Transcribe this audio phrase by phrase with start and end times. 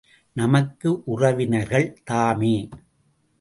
[0.35, 2.55] நமக்கு உறவினர்கள் தாமே!